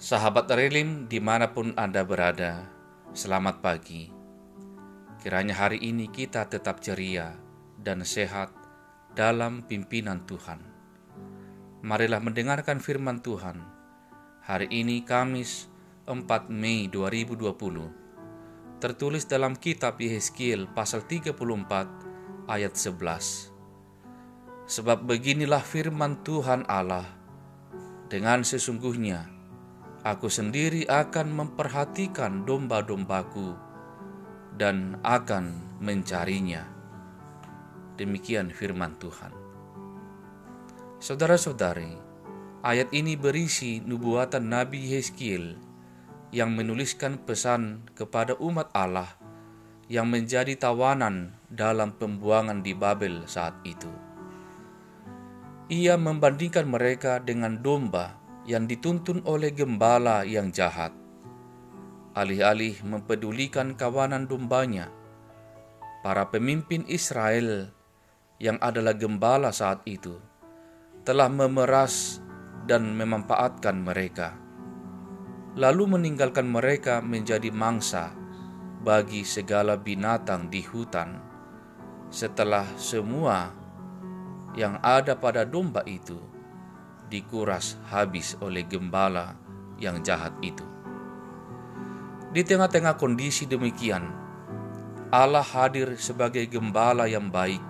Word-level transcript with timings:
Sahabat 0.00 0.48
Relim 0.48 1.12
di 1.12 1.20
mana 1.20 1.52
pun 1.52 1.76
Anda 1.76 2.00
berada, 2.08 2.64
selamat 3.12 3.60
pagi. 3.60 4.08
Kiranya 5.20 5.52
hari 5.52 5.76
ini 5.76 6.08
kita 6.08 6.48
tetap 6.48 6.80
ceria 6.80 7.36
dan 7.76 8.00
sehat 8.08 8.48
dalam 9.12 9.60
pimpinan 9.68 10.24
Tuhan. 10.24 10.64
Marilah 11.84 12.16
mendengarkan 12.16 12.80
firman 12.80 13.20
Tuhan. 13.20 13.60
Hari 14.40 14.72
ini 14.72 15.04
Kamis 15.04 15.68
4 16.08 16.48
Mei 16.48 16.88
2020. 16.88 18.80
Tertulis 18.80 19.28
dalam 19.28 19.52
kitab 19.52 20.00
Yehezkiel 20.00 20.64
pasal 20.72 21.04
34 21.04 22.48
ayat 22.48 22.72
11. 22.72 23.52
Sebab 24.64 25.04
beginilah 25.04 25.60
firman 25.60 26.24
Tuhan 26.24 26.64
Allah, 26.72 27.04
dengan 28.08 28.40
sesungguhnya 28.48 29.39
aku 30.00 30.32
sendiri 30.32 30.88
akan 30.88 31.32
memperhatikan 31.32 32.48
domba-dombaku 32.48 33.52
dan 34.56 34.96
akan 35.04 35.56
mencarinya. 35.80 36.64
Demikian 38.00 38.48
firman 38.48 38.96
Tuhan. 38.96 39.32
Saudara-saudari, 41.00 41.96
ayat 42.64 42.92
ini 42.92 43.16
berisi 43.16 43.80
nubuatan 43.80 44.52
Nabi 44.52 44.96
Yeskiel 44.96 45.56
yang 46.32 46.52
menuliskan 46.56 47.20
pesan 47.20 47.88
kepada 47.96 48.36
umat 48.40 48.68
Allah 48.76 49.08
yang 49.90 50.06
menjadi 50.06 50.54
tawanan 50.54 51.34
dalam 51.50 51.96
pembuangan 51.96 52.62
di 52.62 52.76
Babel 52.76 53.26
saat 53.26 53.58
itu. 53.66 53.90
Ia 55.70 55.98
membandingkan 55.98 56.66
mereka 56.68 57.18
dengan 57.18 57.58
domba 57.58 58.19
yang 58.50 58.66
dituntun 58.66 59.22
oleh 59.30 59.54
gembala 59.54 60.26
yang 60.26 60.50
jahat. 60.50 60.90
Alih-alih 62.18 62.82
mempedulikan 62.82 63.78
kawanan 63.78 64.26
dombanya, 64.26 64.90
para 66.02 66.26
pemimpin 66.26 66.82
Israel 66.90 67.70
yang 68.42 68.58
adalah 68.58 68.98
gembala 68.98 69.54
saat 69.54 69.86
itu 69.86 70.18
telah 71.06 71.30
memeras 71.30 72.18
dan 72.66 72.90
memanfaatkan 72.98 73.86
mereka, 73.86 74.34
lalu 75.54 75.94
meninggalkan 75.94 76.50
mereka 76.50 76.98
menjadi 76.98 77.54
mangsa 77.54 78.10
bagi 78.82 79.22
segala 79.22 79.78
binatang 79.78 80.50
di 80.50 80.66
hutan. 80.66 81.22
Setelah 82.10 82.66
semua 82.74 83.54
yang 84.58 84.82
ada 84.82 85.14
pada 85.14 85.46
domba 85.46 85.86
itu 85.86 86.29
dikuras 87.10 87.74
habis 87.90 88.38
oleh 88.38 88.62
gembala 88.64 89.34
yang 89.82 90.00
jahat 90.06 90.32
itu. 90.40 90.62
Di 92.30 92.46
tengah-tengah 92.46 92.94
kondisi 92.94 93.50
demikian, 93.50 94.06
Allah 95.10 95.42
hadir 95.42 95.98
sebagai 95.98 96.46
gembala 96.46 97.10
yang 97.10 97.34
baik, 97.34 97.66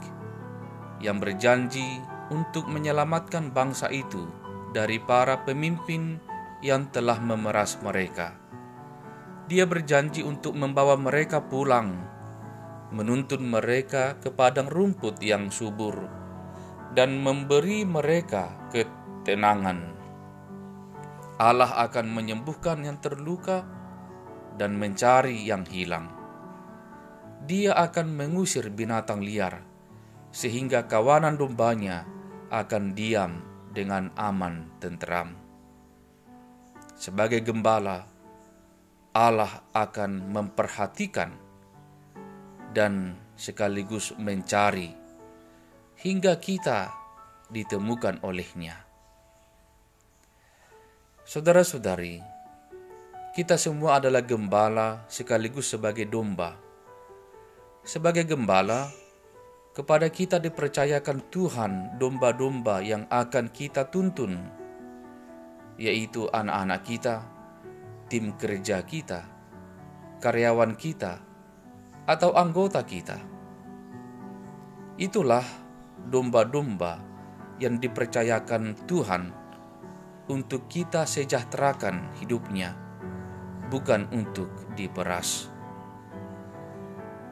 yang 1.01 1.17
berjanji 1.17 2.05
untuk 2.29 2.69
menyelamatkan 2.69 3.49
bangsa 3.49 3.89
itu 3.89 4.29
dari 4.77 5.01
para 5.01 5.41
pemimpin 5.49 6.21
yang 6.61 6.93
telah 6.93 7.17
memeras 7.17 7.81
mereka. 7.81 8.37
Dia 9.49 9.65
berjanji 9.65 10.21
untuk 10.21 10.53
membawa 10.53 10.95
mereka 11.01 11.41
pulang, 11.41 11.97
menuntun 12.93 13.49
mereka 13.49 14.21
ke 14.21 14.29
padang 14.29 14.69
rumput 14.69 15.19
yang 15.25 15.49
subur, 15.49 15.97
dan 16.93 17.19
memberi 17.19 17.89
mereka 17.89 18.53
ke 18.69 18.85
ketenangan. 19.21 19.85
Allah 21.37 21.77
akan 21.85 22.09
menyembuhkan 22.09 22.81
yang 22.89 22.97
terluka 23.05 23.69
dan 24.57 24.81
mencari 24.81 25.45
yang 25.45 25.69
hilang. 25.69 26.09
Dia 27.45 27.77
akan 27.77 28.17
mengusir 28.17 28.73
binatang 28.73 29.21
liar, 29.21 29.61
sehingga 30.33 30.89
kawanan 30.89 31.37
dombanya 31.37 32.09
akan 32.49 32.97
diam 32.97 33.45
dengan 33.77 34.09
aman 34.17 34.73
tenteram. 34.81 35.37
Sebagai 36.97 37.45
gembala, 37.45 38.09
Allah 39.13 39.69
akan 39.77 40.33
memperhatikan 40.33 41.33
dan 42.73 43.21
sekaligus 43.37 44.17
mencari 44.17 44.97
hingga 46.01 46.41
kita 46.41 46.89
ditemukan 47.53 48.25
olehnya. 48.25 48.90
Saudara-saudari, 51.31 52.19
kita 53.39 53.55
semua 53.55 54.03
adalah 54.03 54.19
gembala 54.19 55.07
sekaligus 55.07 55.71
sebagai 55.71 56.03
domba. 56.11 56.59
Sebagai 57.87 58.27
gembala, 58.27 58.91
kepada 59.71 60.11
kita 60.11 60.43
dipercayakan 60.43 61.31
Tuhan 61.31 62.03
domba-domba 62.03 62.83
yang 62.83 63.07
akan 63.07 63.47
kita 63.47 63.87
tuntun, 63.95 64.43
yaitu 65.79 66.27
anak-anak 66.35 66.83
kita, 66.83 67.23
tim 68.11 68.35
kerja 68.35 68.83
kita, 68.83 69.23
karyawan 70.19 70.75
kita, 70.75 71.23
atau 72.11 72.35
anggota 72.35 72.83
kita. 72.83 73.23
Itulah 74.99 75.47
domba-domba 76.11 76.99
yang 77.63 77.79
dipercayakan 77.79 78.75
Tuhan 78.91 79.40
untuk 80.31 80.71
kita 80.71 81.05
sejahterakan 81.05 82.15
hidupnya, 82.23 82.79
bukan 83.69 84.07
untuk 84.15 84.49
diperas. 84.79 85.51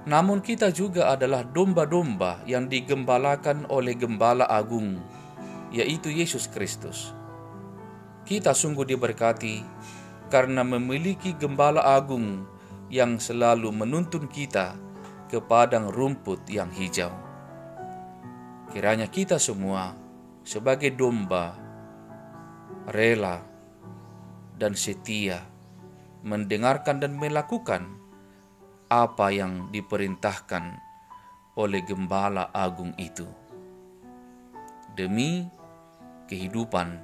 Namun 0.09 0.43
kita 0.43 0.75
juga 0.75 1.15
adalah 1.15 1.47
domba-domba 1.47 2.43
yang 2.49 2.67
digembalakan 2.67 3.71
oleh 3.71 3.95
gembala 3.95 4.51
agung, 4.51 4.99
yaitu 5.71 6.11
Yesus 6.11 6.51
Kristus. 6.51 7.15
Kita 8.27 8.53
sungguh 8.53 8.85
diberkati 8.85 9.63
karena 10.29 10.67
memiliki 10.67 11.33
gembala 11.37 11.85
agung 11.85 12.45
yang 12.89 13.21
selalu 13.21 13.73
menuntun 13.73 14.29
kita 14.29 14.77
ke 15.29 15.41
padang 15.45 15.93
rumput 15.93 16.41
yang 16.49 16.73
hijau. 16.73 17.13
Kiranya 18.73 19.09
kita 19.09 19.37
semua 19.37 19.93
sebagai 20.45 20.93
domba 20.97 21.68
rela, 22.88 23.44
dan 24.56 24.72
setia 24.72 25.44
mendengarkan 26.25 27.04
dan 27.04 27.21
melakukan 27.21 27.84
apa 28.88 29.28
yang 29.28 29.69
diperintahkan 29.69 30.81
oleh 31.60 31.84
Gembala 31.84 32.49
Agung 32.56 32.97
itu 32.97 33.28
demi 34.96 35.44
kehidupan 36.32 36.96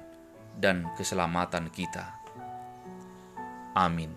dan 0.57 0.89
keselamatan 0.97 1.69
kita. 1.69 2.17
Amin. 3.77 4.11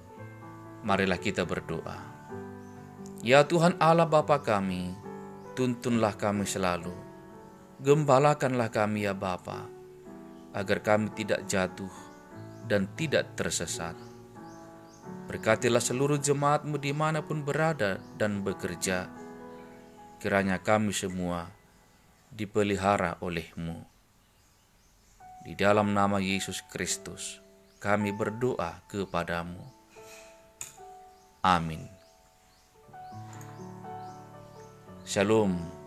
Marilah 0.82 1.20
kita 1.20 1.44
berdoa. 1.44 2.00
Ya 3.20 3.44
Tuhan 3.44 3.76
Allah 3.76 4.08
Bapa 4.08 4.40
kami, 4.40 4.96
tuntunlah 5.52 6.16
kami 6.16 6.48
selalu. 6.48 6.94
Gembalakanlah 7.82 8.72
kami 8.72 9.04
ya 9.06 9.14
Bapa 9.14 9.77
agar 10.58 10.82
kami 10.82 11.14
tidak 11.14 11.46
jatuh 11.46 11.94
dan 12.66 12.90
tidak 12.98 13.38
tersesat. 13.38 13.94
Berkatilah 15.30 15.78
seluruh 15.78 16.18
jemaatmu 16.18 16.82
di 16.82 16.90
mana 16.90 17.22
pun 17.22 17.46
berada 17.46 18.02
dan 18.18 18.42
bekerja. 18.42 19.06
Kiranya 20.18 20.58
kami 20.58 20.90
semua 20.90 21.46
dipelihara 22.34 23.22
olehmu. 23.22 23.86
Di 25.46 25.54
dalam 25.54 25.94
nama 25.94 26.18
Yesus 26.18 26.60
Kristus, 26.66 27.38
kami 27.78 28.10
berdoa 28.10 28.82
kepadamu. 28.90 29.62
Amin. 31.40 31.86
Shalom. 35.06 35.77